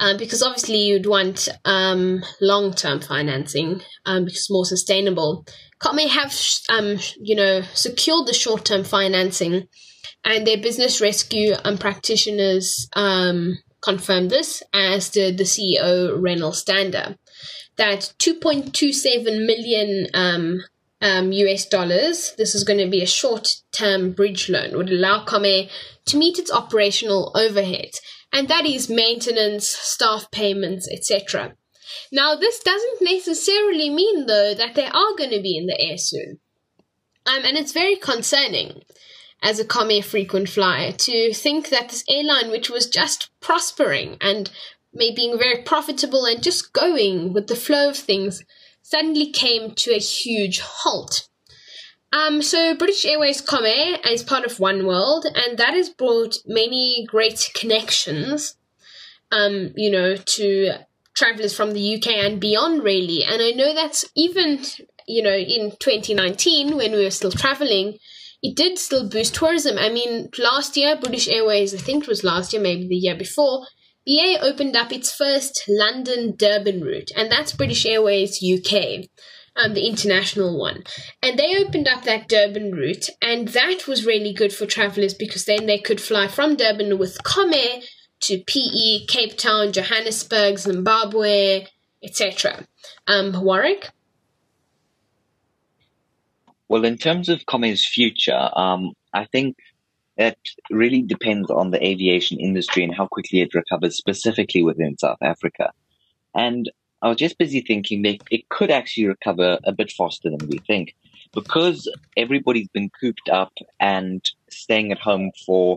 uh, 0.00 0.16
because 0.16 0.42
obviously 0.42 0.78
you'd 0.78 1.06
want 1.06 1.48
um, 1.64 2.22
long 2.40 2.72
term 2.72 3.00
financing 3.00 3.82
um, 4.06 4.24
because 4.24 4.40
it's 4.40 4.50
more 4.50 4.64
sustainable. 4.64 5.44
Comair 5.82 6.08
have, 6.08 6.34
um, 6.70 6.98
you 7.20 7.36
know, 7.36 7.62
secured 7.74 8.26
the 8.26 8.34
short 8.34 8.64
term 8.64 8.84
financing 8.84 9.68
and 10.24 10.46
their 10.46 10.58
business 10.58 11.00
rescue 11.00 11.54
um, 11.64 11.78
practitioners 11.78 12.88
um, 12.94 13.58
confirmed 13.80 14.30
this, 14.30 14.62
as 14.72 15.10
did 15.10 15.38
the 15.38 15.44
CEO 15.44 16.18
Wrenelle 16.18 16.54
Stander, 16.54 17.16
that 17.76 18.12
2.27 18.18 19.46
million 19.46 20.06
um, 20.14 20.60
um, 21.00 21.32
US 21.32 21.66
dollars, 21.66 22.34
this 22.36 22.54
is 22.54 22.64
going 22.64 22.80
to 22.80 22.90
be 22.90 23.02
a 23.02 23.06
short 23.06 23.48
term 23.72 24.12
bridge 24.12 24.48
loan, 24.48 24.76
would 24.76 24.90
allow 24.90 25.24
Comair 25.24 25.70
to 26.06 26.16
meet 26.16 26.38
its 26.38 26.50
operational 26.50 27.30
overhead, 27.36 27.90
and 28.32 28.48
that 28.48 28.66
is 28.66 28.88
maintenance, 28.88 29.68
staff 29.68 30.30
payments, 30.30 30.88
etc. 30.90 31.54
Now, 32.12 32.34
this 32.34 32.60
doesn't 32.60 33.00
necessarily 33.00 33.90
mean, 33.90 34.26
though, 34.26 34.54
that 34.54 34.74
they 34.74 34.86
are 34.86 35.16
going 35.16 35.30
to 35.30 35.40
be 35.40 35.56
in 35.56 35.66
the 35.66 35.80
air 35.80 35.98
soon. 35.98 36.38
Um, 37.26 37.44
and 37.44 37.56
it's 37.56 37.72
very 37.72 37.96
concerning 37.96 38.82
as 39.42 39.58
a 39.58 39.64
Comair 39.64 40.04
frequent 40.04 40.48
flyer 40.48 40.92
to 40.92 41.32
think 41.32 41.68
that 41.68 41.88
this 41.88 42.04
airline, 42.08 42.50
which 42.50 42.70
was 42.70 42.88
just 42.88 43.30
prospering 43.40 44.16
and 44.20 44.50
maybe 44.92 45.16
being 45.16 45.38
very 45.38 45.62
profitable 45.62 46.24
and 46.24 46.42
just 46.42 46.72
going 46.72 47.32
with 47.32 47.46
the 47.46 47.56
flow 47.56 47.90
of 47.90 47.96
things, 47.96 48.42
suddenly 48.82 49.30
came 49.30 49.74
to 49.74 49.94
a 49.94 49.98
huge 49.98 50.60
halt. 50.60 51.27
Um, 52.12 52.40
so 52.40 52.74
British 52.74 53.04
Airways 53.04 53.42
Comair 53.42 53.98
is 54.06 54.22
part 54.22 54.44
of 54.44 54.60
One 54.60 54.86
World, 54.86 55.26
and 55.26 55.58
that 55.58 55.74
has 55.74 55.90
brought 55.90 56.36
many 56.46 57.04
great 57.06 57.50
connections, 57.54 58.56
um, 59.30 59.72
you 59.76 59.90
know, 59.90 60.16
to 60.16 60.72
travelers 61.14 61.54
from 61.54 61.72
the 61.72 61.96
UK 61.96 62.12
and 62.12 62.40
beyond, 62.40 62.82
really. 62.82 63.24
And 63.24 63.42
I 63.42 63.50
know 63.50 63.74
that's 63.74 64.06
even, 64.16 64.60
you 65.06 65.22
know, 65.22 65.34
in 65.34 65.72
2019 65.78 66.76
when 66.76 66.92
we 66.92 67.04
were 67.04 67.10
still 67.10 67.32
traveling, 67.32 67.98
it 68.42 68.56
did 68.56 68.78
still 68.78 69.08
boost 69.08 69.34
tourism. 69.34 69.76
I 69.78 69.90
mean, 69.90 70.30
last 70.38 70.76
year, 70.76 70.96
British 70.96 71.28
Airways, 71.28 71.74
I 71.74 71.78
think 71.78 72.04
it 72.04 72.08
was 72.08 72.24
last 72.24 72.52
year, 72.52 72.62
maybe 72.62 72.88
the 72.88 72.94
year 72.94 73.16
before, 73.16 73.66
BA 74.06 74.38
opened 74.40 74.76
up 74.76 74.92
its 74.92 75.12
first 75.12 75.64
London 75.68 76.34
Durban 76.36 76.80
route, 76.80 77.10
and 77.14 77.30
that's 77.30 77.52
British 77.52 77.84
Airways 77.84 78.42
UK, 78.42 79.04
um, 79.58 79.74
the 79.74 79.86
international 79.86 80.58
one. 80.58 80.84
And 81.22 81.38
they 81.38 81.56
opened 81.56 81.88
up 81.88 82.04
that 82.04 82.28
Durban 82.28 82.72
route, 82.72 83.10
and 83.20 83.48
that 83.48 83.86
was 83.86 84.06
really 84.06 84.32
good 84.32 84.52
for 84.52 84.66
travelers 84.66 85.14
because 85.14 85.44
then 85.44 85.66
they 85.66 85.78
could 85.78 86.00
fly 86.00 86.28
from 86.28 86.56
Durban 86.56 86.98
with 86.98 87.22
Comair 87.24 87.84
to 88.20 88.42
PE, 88.46 89.06
Cape 89.06 89.36
Town, 89.36 89.72
Johannesburg, 89.72 90.58
Zimbabwe, 90.58 91.66
etc. 92.02 92.66
Um, 93.06 93.32
Warwick? 93.42 93.90
Well, 96.68 96.84
in 96.84 96.98
terms 96.98 97.28
of 97.28 97.46
Comair's 97.46 97.86
future, 97.86 98.50
um, 98.54 98.92
I 99.12 99.24
think 99.26 99.56
it 100.16 100.36
really 100.70 101.02
depends 101.02 101.50
on 101.50 101.70
the 101.70 101.84
aviation 101.84 102.38
industry 102.38 102.84
and 102.84 102.94
how 102.94 103.06
quickly 103.06 103.40
it 103.40 103.54
recovers, 103.54 103.96
specifically 103.96 104.62
within 104.62 104.98
South 104.98 105.18
Africa. 105.22 105.70
And 106.34 106.70
I 107.00 107.08
was 107.08 107.16
just 107.16 107.38
busy 107.38 107.60
thinking 107.60 108.02
that 108.02 108.18
it 108.30 108.48
could 108.48 108.70
actually 108.70 109.06
recover 109.06 109.58
a 109.64 109.72
bit 109.72 109.92
faster 109.92 110.30
than 110.30 110.48
we 110.48 110.58
think 110.58 110.94
because 111.32 111.90
everybody's 112.16 112.68
been 112.68 112.90
cooped 113.00 113.28
up 113.28 113.52
and 113.78 114.24
staying 114.50 114.90
at 114.90 114.98
home 114.98 115.30
for 115.46 115.76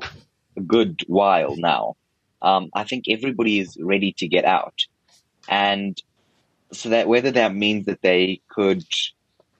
a 0.57 0.61
good 0.61 1.01
while 1.07 1.55
now. 1.57 1.95
Um, 2.41 2.69
I 2.73 2.83
think 2.85 3.05
everybody 3.07 3.59
is 3.59 3.77
ready 3.79 4.13
to 4.13 4.27
get 4.27 4.45
out. 4.45 4.85
And 5.47 6.01
so 6.71 6.89
that 6.89 7.07
whether 7.07 7.31
that 7.31 7.53
means 7.53 7.85
that 7.85 8.01
they 8.01 8.41
could 8.49 8.83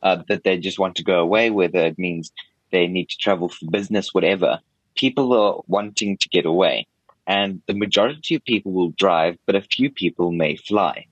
uh, 0.02 0.24
that 0.30 0.44
they 0.44 0.58
just 0.58 0.80
want 0.80 0.96
to 0.96 1.04
go 1.04 1.20
away, 1.20 1.52
whether 1.52 1.80
it 1.80 2.00
means 2.00 2.32
they 2.72 2.88
need 2.88 3.10
to 3.10 3.18
travel 3.18 3.50
for 3.50 3.70
business, 3.70 4.14
whatever. 4.14 4.60
People 4.96 5.34
are 5.34 5.62
wanting 5.68 6.18
to 6.18 6.30
get 6.30 6.46
away. 6.46 6.88
And 7.28 7.62
the 7.68 7.76
majority 7.76 8.36
of 8.36 8.44
people 8.44 8.72
will 8.72 8.90
drive, 8.92 9.38
but 9.46 9.56
a 9.56 9.62
few 9.62 9.92
people 9.92 10.32
may 10.32 10.56
fly. 10.56 11.06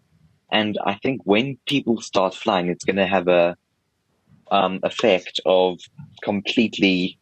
And 0.52 0.78
I 0.84 0.96
think 0.96 1.22
when 1.26 1.58
people 1.68 2.02
start 2.02 2.34
flying, 2.34 2.70
it's 2.70 2.86
going 2.86 2.96
to 2.96 3.06
have 3.06 3.28
a 3.28 3.56
um, 4.52 4.80
effect 4.84 5.40
of 5.46 5.80
completely 6.24 7.18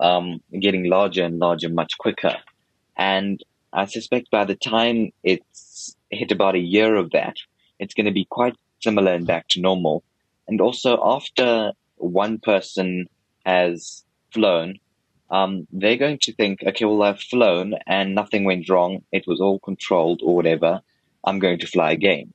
um, 0.00 0.40
getting 0.60 0.84
larger 0.84 1.24
and 1.24 1.38
larger 1.38 1.68
much 1.68 1.96
quicker. 1.98 2.36
And 2.96 3.42
I 3.72 3.84
suspect 3.84 4.30
by 4.30 4.44
the 4.44 4.56
time 4.56 5.12
it's 5.22 5.96
hit 6.10 6.32
about 6.32 6.56
a 6.56 6.60
year 6.60 6.96
of 6.96 7.10
that, 7.12 7.36
it's 7.78 7.94
going 7.94 8.06
to 8.06 8.12
be 8.12 8.24
quite 8.24 8.56
similar 8.80 9.12
and 9.12 9.26
back 9.26 9.48
to 9.48 9.60
normal. 9.60 10.02
And 10.48 10.60
also, 10.60 11.00
after 11.04 11.72
one 11.96 12.38
person 12.38 13.06
has 13.44 14.04
flown, 14.32 14.78
um, 15.30 15.66
they're 15.72 15.96
going 15.96 16.18
to 16.22 16.32
think, 16.32 16.62
okay, 16.66 16.84
well, 16.86 17.02
I've 17.02 17.20
flown 17.20 17.74
and 17.86 18.14
nothing 18.14 18.44
went 18.44 18.68
wrong. 18.68 19.02
It 19.12 19.26
was 19.26 19.40
all 19.40 19.58
controlled 19.58 20.22
or 20.22 20.34
whatever. 20.34 20.80
I'm 21.24 21.38
going 21.38 21.58
to 21.58 21.66
fly 21.66 21.92
again. 21.92 22.32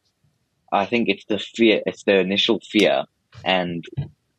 I 0.74 0.86
think 0.86 1.08
it's 1.08 1.25
the 1.25 1.39
fear, 1.39 1.82
it's 1.86 2.03
the 2.03 2.20
initial 2.20 2.60
fear. 2.60 3.03
And 3.46 3.86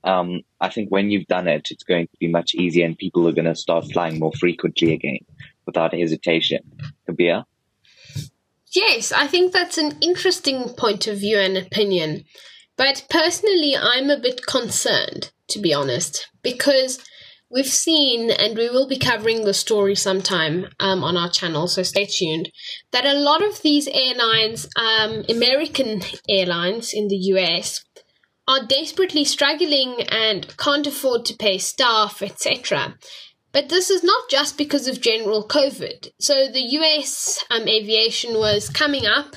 um, 0.03 0.41
I 0.61 0.69
think 0.69 0.91
when 0.91 1.11
you've 1.11 1.27
done 1.27 1.49
it, 1.49 1.69
it's 1.71 1.85
going 1.85 2.07
to 2.09 2.17
be 2.19 2.29
much 2.29 2.55
easier 2.55 2.85
and 2.85 2.99
people 2.99 3.27
are 3.29 3.33
going 3.33 3.47
to 3.47 3.55
start 3.55 3.91
flying 3.93 4.19
more 4.19 4.33
frequently 4.39 4.93
again 4.93 5.21
without 5.65 5.95
hesitation. 5.95 6.61
Kabir? 7.07 7.45
Yes, 8.75 9.13
I 9.13 9.29
think 9.29 9.53
that's 9.53 9.79
an 9.79 9.97
interesting 10.01 10.69
point 10.71 11.07
of 11.07 11.19
view 11.19 11.39
and 11.39 11.57
opinion. 11.57 12.25
But 12.77 13.07
personally, 13.09 13.77
I'm 13.77 14.11
a 14.11 14.19
bit 14.19 14.47
concerned, 14.47 15.31
to 15.49 15.61
be 15.61 15.73
honest, 15.73 16.29
because 16.43 16.99
we've 17.55 17.67
seen, 17.67 18.31
and 18.31 18.59
we 18.59 18.69
will 18.69 18.89
be 18.89 18.99
covering 18.99 19.45
the 19.45 19.55
story 19.55 19.95
sometime 19.95 20.67
um, 20.81 21.05
on 21.05 21.17
our 21.17 21.31
channel, 21.31 21.69
so 21.69 21.83
stay 21.83 22.05
tuned, 22.05 22.51
that 22.91 23.07
a 23.07 23.15
lot 23.15 23.43
of 23.43 23.63
these 23.63 23.87
airlines, 23.89 24.69
um, 24.77 25.25
American 25.29 26.03
airlines 26.29 26.93
in 26.93 27.09
the 27.09 27.17
US, 27.17 27.85
are 28.49 28.67
desperately 28.67 29.25
struggling 29.25 30.03
and 30.09 30.55
can't 30.59 30.87
afford 30.87 31.25
to 31.25 31.37
pay 31.37 31.57
staff, 31.57 32.21
etc. 32.21 32.97
But 33.53 33.69
this 33.69 33.89
is 33.89 34.03
not 34.03 34.29
just 34.29 34.59
because 34.59 34.89
of 34.89 35.01
general 35.01 35.47
COVID. 35.47 36.09
So 36.21 36.49
the 36.49 36.61
US 36.61 37.43
um, 37.51 37.69
aviation 37.69 38.35
was 38.35 38.69
coming 38.69 39.07
up, 39.07 39.37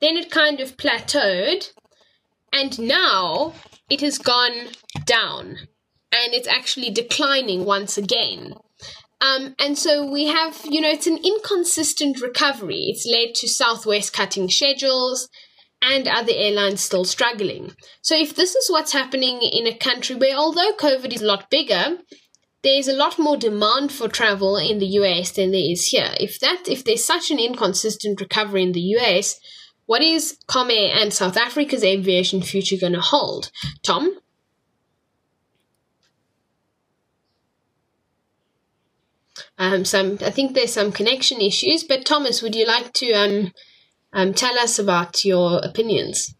then 0.00 0.16
it 0.16 0.32
kind 0.32 0.60
of 0.60 0.76
plateaued, 0.76 1.70
and 2.52 2.78
now 2.80 3.54
it 3.88 4.00
has 4.00 4.18
gone 4.18 4.68
down 5.06 5.56
and 6.12 6.34
it's 6.34 6.48
actually 6.48 6.90
declining 6.90 7.64
once 7.64 7.96
again. 7.96 8.54
Um, 9.20 9.54
and 9.58 9.78
so 9.78 10.10
we 10.10 10.26
have, 10.26 10.60
you 10.64 10.80
know, 10.80 10.90
it's 10.90 11.06
an 11.06 11.18
inconsistent 11.24 12.20
recovery. 12.20 12.86
It's 12.88 13.06
led 13.06 13.34
to 13.36 13.48
Southwest 13.48 14.12
cutting 14.12 14.48
schedules 14.48 15.28
and 15.80 16.08
other 16.08 16.32
airlines 16.34 16.80
still 16.80 17.04
struggling. 17.04 17.72
So 18.02 18.16
if 18.16 18.34
this 18.34 18.54
is 18.54 18.68
what's 18.68 18.92
happening 18.92 19.40
in 19.42 19.66
a 19.66 19.76
country 19.76 20.16
where, 20.16 20.36
although 20.36 20.72
COVID 20.72 21.12
is 21.12 21.22
a 21.22 21.26
lot 21.26 21.50
bigger, 21.50 21.98
there's 22.62 22.88
a 22.88 22.96
lot 22.96 23.18
more 23.18 23.36
demand 23.36 23.92
for 23.92 24.08
travel 24.08 24.56
in 24.56 24.78
the 24.78 24.86
US 24.86 25.32
than 25.32 25.50
there 25.50 25.70
is 25.70 25.86
here. 25.86 26.14
If 26.20 26.38
that 26.40 26.68
if 26.68 26.84
there's 26.84 27.04
such 27.04 27.30
an 27.30 27.38
inconsistent 27.38 28.20
recovery 28.20 28.62
in 28.62 28.72
the 28.72 28.96
US, 28.98 29.38
what 29.86 30.02
is 30.02 30.38
Comair 30.48 30.94
and 30.94 31.12
South 31.12 31.36
Africa's 31.36 31.82
aviation 31.84 32.42
future 32.42 32.76
going 32.76 32.92
to 32.92 33.00
hold? 33.00 33.50
Tom? 33.82 34.16
Um, 39.62 39.84
some 39.84 40.18
I 40.22 40.30
think 40.30 40.54
there's 40.54 40.72
some 40.72 40.90
connection 40.90 41.40
issues, 41.40 41.84
but 41.84 42.04
Thomas, 42.04 42.42
would 42.42 42.56
you 42.56 42.66
like 42.66 42.92
to 42.94 43.12
um, 43.12 43.52
um, 44.12 44.34
tell 44.34 44.58
us 44.58 44.76
about 44.76 45.24
your 45.24 45.60
opinions? 45.62 46.34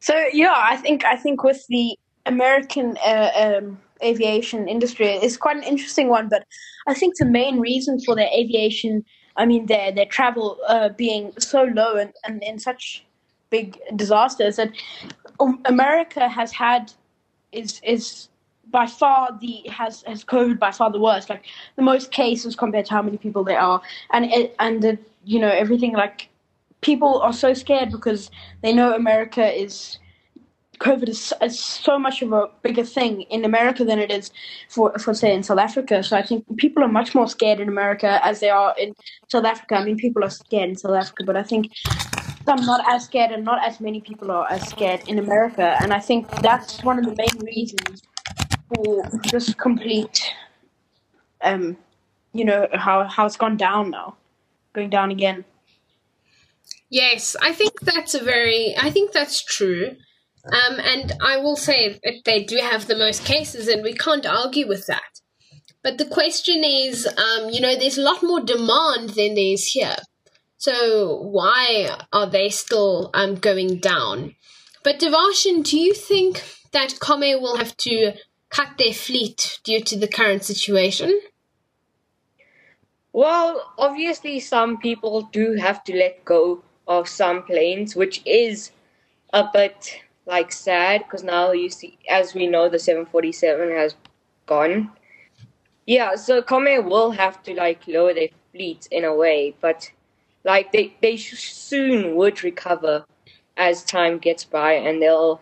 So 0.00 0.14
yeah, 0.32 0.54
I 0.56 0.76
think 0.76 1.04
I 1.04 1.16
think 1.16 1.44
with 1.44 1.66
the 1.68 1.98
American 2.24 2.96
uh, 3.04 3.30
um, 3.36 3.78
aviation 4.02 4.68
industry 4.68 5.06
it's 5.06 5.36
quite 5.36 5.58
an 5.58 5.64
interesting 5.64 6.08
one, 6.08 6.30
but 6.30 6.46
I 6.86 6.94
think 6.94 7.18
the 7.18 7.26
main 7.26 7.60
reason 7.60 8.00
for 8.00 8.14
their 8.14 8.30
aviation, 8.34 9.04
I 9.36 9.44
mean 9.44 9.66
their 9.66 9.92
their 9.92 10.06
travel 10.06 10.56
uh, 10.66 10.88
being 10.96 11.34
so 11.38 11.64
low 11.64 11.96
and, 11.96 12.14
and 12.24 12.42
in 12.42 12.58
such 12.58 13.04
big 13.50 13.78
disasters 13.94 14.56
that 14.56 14.70
America 15.66 16.26
has 16.26 16.52
had 16.52 16.90
is 17.52 17.82
is 17.84 18.28
by 18.72 18.86
far 18.86 19.38
the 19.40 19.62
has 19.68 20.02
has 20.02 20.24
COVID 20.24 20.58
by 20.58 20.72
far 20.72 20.90
the 20.90 20.98
worst, 20.98 21.30
like 21.30 21.44
the 21.76 21.82
most 21.82 22.10
cases 22.10 22.56
compared 22.56 22.86
to 22.86 22.94
how 22.94 23.02
many 23.02 23.18
people 23.18 23.44
there 23.44 23.60
are, 23.60 23.80
and 24.12 24.24
it, 24.24 24.56
and 24.58 24.82
the, 24.82 24.98
you 25.24 25.38
know 25.38 25.48
everything 25.48 25.92
like 25.92 26.28
people 26.80 27.20
are 27.20 27.32
so 27.32 27.54
scared 27.54 27.90
because 27.92 28.30
they 28.62 28.72
know 28.72 28.94
America 28.94 29.44
is 29.52 29.98
COVID 30.80 31.08
is, 31.08 31.32
is, 31.40 31.58
so 31.58 31.96
much 31.96 32.22
of 32.22 32.32
a 32.32 32.48
bigger 32.62 32.84
thing 32.84 33.22
in 33.22 33.44
America 33.44 33.84
than 33.84 34.00
it 34.00 34.10
is 34.10 34.32
for, 34.68 34.92
for 34.98 35.14
say 35.14 35.32
in 35.32 35.44
South 35.44 35.60
Africa. 35.60 36.02
So 36.02 36.16
I 36.16 36.22
think 36.22 36.44
people 36.56 36.82
are 36.82 36.88
much 36.88 37.14
more 37.14 37.28
scared 37.28 37.60
in 37.60 37.68
America 37.68 38.18
as 38.24 38.40
they 38.40 38.50
are 38.50 38.74
in 38.76 38.92
South 39.28 39.44
Africa. 39.44 39.76
I 39.76 39.84
mean, 39.84 39.96
people 39.96 40.24
are 40.24 40.30
scared 40.30 40.70
in 40.70 40.76
South 40.76 40.96
Africa, 40.96 41.22
but 41.24 41.36
I 41.36 41.44
think 41.44 41.70
I'm 42.48 42.66
not 42.66 42.82
as 42.88 43.04
scared, 43.04 43.30
and 43.30 43.44
not 43.44 43.64
as 43.64 43.78
many 43.78 44.00
people 44.00 44.32
are 44.32 44.50
as 44.50 44.68
scared 44.68 45.02
in 45.06 45.20
America. 45.20 45.76
And 45.80 45.92
I 45.92 46.00
think 46.00 46.28
that's 46.42 46.82
one 46.82 46.98
of 46.98 47.04
the 47.04 47.14
main 47.14 47.38
reasons 47.46 48.02
just 49.22 49.58
complete, 49.58 50.22
um, 51.40 51.76
you 52.32 52.44
know 52.44 52.68
how 52.72 53.04
how 53.08 53.26
it's 53.26 53.36
gone 53.36 53.56
down 53.56 53.90
now, 53.90 54.16
going 54.72 54.90
down 54.90 55.10
again. 55.10 55.44
Yes, 56.90 57.36
I 57.40 57.52
think 57.52 57.80
that's 57.80 58.14
a 58.14 58.22
very. 58.22 58.74
I 58.78 58.90
think 58.90 59.12
that's 59.12 59.44
true. 59.44 59.96
Um, 60.44 60.80
and 60.80 61.12
I 61.22 61.38
will 61.38 61.56
say 61.56 62.00
that 62.02 62.22
they 62.24 62.42
do 62.42 62.56
have 62.56 62.86
the 62.86 62.96
most 62.96 63.24
cases, 63.24 63.68
and 63.68 63.82
we 63.82 63.94
can't 63.94 64.26
argue 64.26 64.66
with 64.66 64.86
that. 64.86 65.20
But 65.82 65.98
the 65.98 66.06
question 66.06 66.62
is, 66.64 67.06
um, 67.06 67.50
you 67.50 67.60
know, 67.60 67.76
there's 67.76 67.98
a 67.98 68.02
lot 68.02 68.22
more 68.22 68.40
demand 68.40 69.10
than 69.10 69.34
there 69.34 69.54
is 69.54 69.66
here. 69.66 69.96
So 70.58 71.20
why 71.22 71.90
are 72.12 72.28
they 72.28 72.48
still 72.48 73.10
um, 73.14 73.34
going 73.36 73.78
down? 73.78 74.36
But 74.84 75.00
Devarshan, 75.00 75.64
do 75.64 75.78
you 75.78 75.92
think 75.94 76.42
that 76.72 77.00
Comair 77.00 77.40
will 77.40 77.56
have 77.56 77.76
to 77.78 78.12
cut 78.52 78.76
their 78.78 78.92
fleet 78.92 79.58
due 79.64 79.80
to 79.80 79.98
the 79.98 80.08
current 80.08 80.44
situation? 80.44 81.20
Well, 83.12 83.72
obviously, 83.78 84.40
some 84.40 84.78
people 84.78 85.22
do 85.32 85.54
have 85.54 85.82
to 85.84 85.96
let 85.96 86.24
go 86.24 86.62
of 86.86 87.08
some 87.08 87.42
planes, 87.42 87.96
which 87.96 88.22
is 88.26 88.70
a 89.32 89.44
bit 89.52 90.02
like 90.26 90.52
sad 90.52 91.04
because 91.04 91.24
now 91.24 91.52
you 91.52 91.68
see, 91.68 91.98
as 92.08 92.34
we 92.34 92.46
know, 92.46 92.68
the 92.68 92.78
747 92.78 93.70
has 93.70 93.96
gone. 94.46 94.90
Yeah, 95.86 96.14
so 96.14 96.42
Comair 96.42 96.84
will 96.84 97.10
have 97.10 97.42
to 97.42 97.54
like 97.54 97.86
lower 97.88 98.14
their 98.14 98.28
fleet 98.52 98.86
in 98.90 99.04
a 99.04 99.14
way, 99.14 99.54
but 99.60 99.90
like 100.44 100.72
they 100.72 100.94
they 101.02 101.16
soon 101.16 102.16
would 102.16 102.44
recover 102.44 103.04
as 103.56 103.84
time 103.84 104.18
gets 104.18 104.44
by, 104.44 104.74
and 104.74 105.02
they'll 105.02 105.40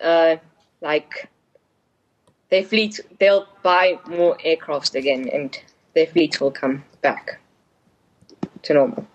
uh 0.00 0.36
like 0.80 1.28
their 2.50 2.64
fleet 2.64 3.00
they'll 3.18 3.46
buy 3.62 3.98
more 4.06 4.36
aircrafts 4.44 4.94
again, 4.94 5.28
and 5.28 5.58
their 5.94 6.06
fleet 6.06 6.40
will 6.40 6.50
come 6.50 6.84
back 7.02 7.40
to 8.62 8.74
normal. 8.74 9.06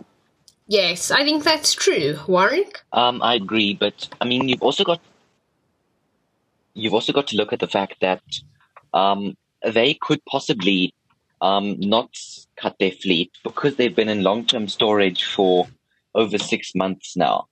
Yes, 0.68 1.12
I 1.12 1.24
think 1.24 1.44
that's 1.44 1.74
true. 1.74 2.18
Warwick? 2.28 2.80
Um, 2.92 3.22
I 3.22 3.36
agree, 3.36 3.76
but 3.76 4.10
I 4.20 4.26
mean, 4.26 4.50
you've 4.50 4.64
also 4.64 4.84
got 4.84 5.00
you've 6.74 6.94
also 6.94 7.14
got 7.14 7.28
to 7.28 7.38
look 7.38 7.54
at 7.54 7.60
the 7.60 7.68
fact 7.68 7.96
that 8.02 8.24
um, 8.94 9.38
they 9.64 9.94
could 9.94 10.24
possibly 10.26 10.94
um, 11.42 11.80
not 11.80 12.10
cut 12.58 12.76
their 12.80 12.92
fleet 12.92 13.32
because 13.44 13.76
they've 13.76 13.96
been 13.96 14.10
in 14.10 14.24
long-term 14.24 14.68
storage 14.68 15.24
for 15.24 15.68
over 16.16 16.38
six 16.38 16.74
months 16.74 17.16
now, 17.16 17.48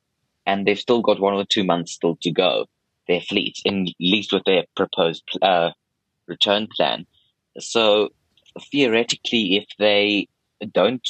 and 0.46 0.66
they've 0.66 0.80
still 0.80 1.02
got 1.02 1.20
one 1.20 1.34
or 1.34 1.46
two 1.46 1.64
months 1.64 1.94
still 1.94 2.18
to 2.22 2.32
go. 2.32 2.66
Their 3.08 3.22
fleet, 3.22 3.58
in 3.66 3.88
least 4.00 4.32
with 4.32 4.44
their 4.46 4.64
proposed 4.76 5.24
uh, 5.42 5.72
return 6.28 6.68
plan. 6.76 7.06
So 7.60 8.10
theoretically, 8.72 9.58
if 9.58 9.66
they 9.78 10.28
don't 10.72 11.08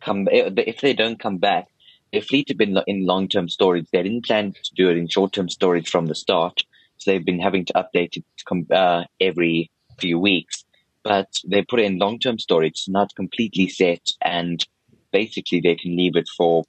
come, 0.00 0.28
if 0.30 0.80
they 0.80 0.92
don't 0.92 1.18
come 1.18 1.38
back, 1.38 1.68
their 2.12 2.22
fleet 2.22 2.48
have 2.48 2.58
been 2.58 2.78
in 2.86 3.06
long-term 3.06 3.48
storage. 3.48 3.86
They 3.92 4.02
didn't 4.02 4.26
plan 4.26 4.52
to 4.52 4.74
do 4.76 4.90
it 4.90 4.96
in 4.96 5.08
short-term 5.08 5.48
storage 5.48 5.88
from 5.88 6.06
the 6.06 6.14
start, 6.14 6.62
so 6.98 7.10
they've 7.10 7.24
been 7.24 7.40
having 7.40 7.64
to 7.64 7.72
update 7.72 8.16
it 8.16 8.72
uh, 8.72 9.04
every 9.20 9.70
few 9.98 10.18
weeks. 10.18 10.64
But 11.02 11.28
they 11.44 11.62
put 11.62 11.80
it 11.80 11.86
in 11.86 11.98
long-term 11.98 12.38
storage, 12.38 12.84
not 12.86 13.14
completely 13.16 13.68
set, 13.68 14.12
and 14.22 14.64
basically 15.10 15.60
they 15.60 15.74
can 15.74 15.96
leave 15.96 16.16
it 16.16 16.28
for 16.36 16.64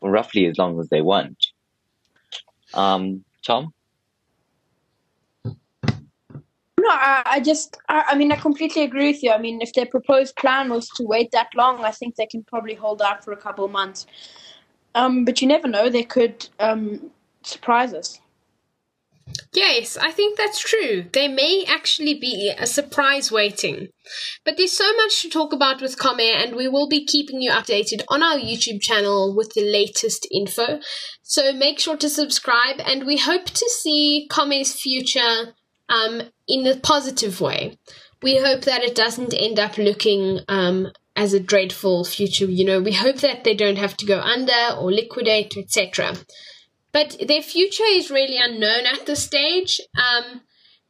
roughly 0.00 0.46
as 0.46 0.56
long 0.56 0.78
as 0.78 0.88
they 0.88 1.02
want. 1.02 1.46
Um, 2.74 3.24
Tom? 3.44 3.72
No, 5.44 5.54
I, 7.06 7.22
I 7.24 7.40
just, 7.40 7.78
I, 7.88 8.04
I, 8.08 8.14
mean, 8.16 8.32
I 8.32 8.36
completely 8.36 8.82
agree 8.82 9.12
with 9.12 9.22
you. 9.22 9.30
I 9.30 9.38
mean, 9.38 9.62
if 9.62 9.72
their 9.74 9.86
proposed 9.86 10.34
plan 10.34 10.68
was 10.70 10.88
to 10.96 11.04
wait 11.04 11.30
that 11.30 11.50
long, 11.54 11.84
I 11.84 11.92
think 11.92 12.16
they 12.16 12.26
can 12.26 12.42
probably 12.42 12.74
hold 12.74 13.00
out 13.00 13.24
for 13.24 13.32
a 13.32 13.36
couple 13.36 13.64
of 13.64 13.70
months. 13.70 14.06
Um, 14.96 15.24
but 15.24 15.40
you 15.40 15.46
never 15.46 15.68
know; 15.68 15.88
they 15.88 16.02
could 16.02 16.48
um, 16.58 17.10
surprise 17.42 17.94
us. 17.94 18.18
Yes, 19.52 19.96
I 19.96 20.10
think 20.10 20.38
that's 20.38 20.58
true. 20.58 21.04
There 21.12 21.28
may 21.28 21.64
actually 21.68 22.14
be 22.14 22.52
a 22.56 22.66
surprise 22.66 23.30
waiting. 23.30 23.88
But 24.44 24.56
there's 24.56 24.76
so 24.76 24.90
much 24.96 25.22
to 25.22 25.28
talk 25.28 25.52
about 25.52 25.82
with 25.82 25.98
Comair, 25.98 26.42
and 26.42 26.56
we 26.56 26.66
will 26.66 26.88
be 26.88 27.04
keeping 27.04 27.42
you 27.42 27.50
updated 27.50 28.02
on 28.08 28.22
our 28.22 28.36
YouTube 28.36 28.80
channel 28.80 29.34
with 29.36 29.52
the 29.54 29.70
latest 29.70 30.26
info. 30.32 30.80
So 31.22 31.52
make 31.52 31.78
sure 31.78 31.96
to 31.98 32.08
subscribe, 32.08 32.80
and 32.84 33.06
we 33.06 33.18
hope 33.18 33.46
to 33.46 33.70
see 33.70 34.26
Comair's 34.30 34.72
future 34.72 35.54
um, 35.88 36.22
in 36.48 36.66
a 36.66 36.76
positive 36.76 37.40
way. 37.40 37.78
We 38.22 38.38
hope 38.38 38.62
that 38.62 38.82
it 38.82 38.94
doesn't 38.94 39.34
end 39.34 39.58
up 39.58 39.76
looking 39.78 40.40
um, 40.48 40.88
as 41.14 41.32
a 41.32 41.40
dreadful 41.40 42.04
future. 42.04 42.46
You 42.46 42.64
know, 42.64 42.80
we 42.80 42.92
hope 42.92 43.16
that 43.18 43.44
they 43.44 43.54
don't 43.54 43.78
have 43.78 43.96
to 43.98 44.06
go 44.06 44.20
under 44.20 44.76
or 44.78 44.90
liquidate, 44.90 45.56
etc. 45.56 46.16
But 46.92 47.16
their 47.26 47.42
future 47.42 47.84
is 47.86 48.10
really 48.10 48.38
unknown 48.38 48.86
at 48.86 49.06
this 49.06 49.22
stage. 49.22 49.80
Um, 49.96 50.42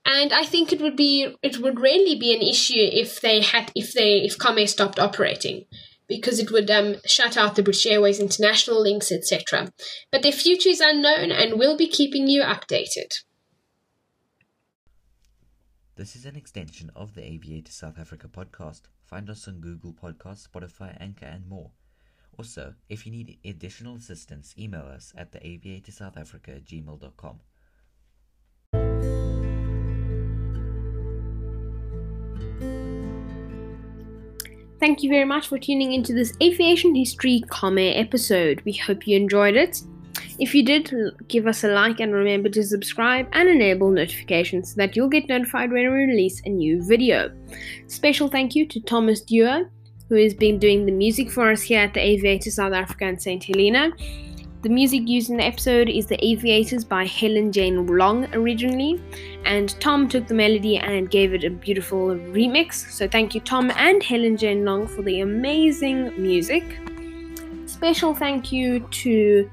and 0.04 0.32
I 0.32 0.44
think 0.44 0.72
it 0.72 0.80
would 0.80 0.96
be 0.96 1.34
it 1.42 1.58
would 1.58 1.80
really 1.80 2.16
be 2.18 2.32
an 2.32 2.42
issue 2.42 2.74
if 2.76 3.20
they 3.20 3.40
had 3.40 3.72
if 3.74 3.92
they 3.92 4.18
if 4.18 4.38
Comair 4.38 4.68
stopped 4.68 5.00
operating 5.00 5.64
because 6.08 6.38
it 6.38 6.52
would 6.52 6.70
um, 6.70 6.96
shut 7.04 7.36
out 7.36 7.56
the 7.56 7.62
British 7.62 7.86
Airways 7.86 8.20
international 8.20 8.80
links, 8.80 9.10
etc. 9.10 9.72
But 10.12 10.22
their 10.22 10.32
future 10.32 10.68
is 10.68 10.80
unknown, 10.80 11.32
and 11.32 11.58
we'll 11.58 11.76
be 11.76 11.88
keeping 11.88 12.28
you 12.28 12.42
updated. 12.42 13.12
This 15.96 16.14
is 16.14 16.26
an 16.26 16.36
extension 16.36 16.90
of 16.94 17.14
the 17.14 17.24
Aviator 17.24 17.72
South 17.72 17.98
Africa 17.98 18.28
podcast. 18.28 18.82
Find 19.06 19.30
us 19.30 19.48
on 19.48 19.60
Google 19.60 19.94
Podcasts, 19.94 20.46
Spotify, 20.46 20.94
Anchor, 21.00 21.24
and 21.24 21.48
more. 21.48 21.70
Also, 22.38 22.74
if 22.90 23.06
you 23.06 23.12
need 23.12 23.38
additional 23.46 23.96
assistance, 23.96 24.54
email 24.58 24.82
us 24.82 25.14
at 25.16 25.32
theaviatorsouthafrica 25.32 26.56
at 26.56 26.64
gmail.com. 26.66 27.40
Thank 34.78 35.02
you 35.02 35.08
very 35.08 35.24
much 35.24 35.48
for 35.48 35.58
tuning 35.58 35.94
into 35.94 36.12
this 36.12 36.34
aviation 36.42 36.94
history 36.94 37.42
Comair 37.48 37.98
episode. 37.98 38.60
We 38.66 38.74
hope 38.74 39.06
you 39.06 39.16
enjoyed 39.16 39.56
it. 39.56 39.80
If 40.38 40.54
you 40.54 40.62
did, 40.62 40.92
give 41.28 41.46
us 41.46 41.64
a 41.64 41.68
like 41.68 41.98
and 41.98 42.12
remember 42.12 42.50
to 42.50 42.62
subscribe 42.62 43.26
and 43.32 43.48
enable 43.48 43.90
notifications 43.90 44.70
so 44.70 44.74
that 44.76 44.94
you'll 44.94 45.08
get 45.08 45.30
notified 45.30 45.72
when 45.72 45.90
we 45.90 46.04
release 46.04 46.42
a 46.44 46.50
new 46.50 46.82
video. 46.82 47.30
Special 47.86 48.28
thank 48.28 48.54
you 48.54 48.66
to 48.66 48.80
Thomas 48.80 49.22
Dewar, 49.22 49.70
who 50.10 50.16
has 50.16 50.34
been 50.34 50.58
doing 50.58 50.84
the 50.84 50.92
music 50.92 51.30
for 51.30 51.50
us 51.50 51.62
here 51.62 51.80
at 51.80 51.94
the 51.94 52.00
Aviator 52.00 52.50
South 52.50 52.74
Africa 52.74 53.06
and 53.06 53.20
St. 53.20 53.42
Helena. 53.42 53.92
The 54.60 54.68
music 54.68 55.08
used 55.08 55.30
in 55.30 55.38
the 55.38 55.44
episode 55.44 55.88
is 55.88 56.06
The 56.06 56.22
Aviators 56.22 56.84
by 56.84 57.06
Helen 57.06 57.50
Jane 57.50 57.86
Long 57.86 58.26
originally, 58.34 59.00
and 59.44 59.78
Tom 59.80 60.06
took 60.06 60.26
the 60.26 60.34
melody 60.34 60.76
and 60.76 61.10
gave 61.10 61.32
it 61.32 61.44
a 61.44 61.50
beautiful 61.50 62.08
remix. 62.08 62.74
So 62.90 63.08
thank 63.08 63.34
you, 63.34 63.40
Tom 63.40 63.70
and 63.76 64.02
Helen 64.02 64.36
Jane 64.36 64.64
Long, 64.66 64.86
for 64.86 65.02
the 65.02 65.20
amazing 65.20 66.20
music. 66.20 66.64
Special 67.66 68.14
thank 68.14 68.52
you 68.52 68.80
to 68.80 69.50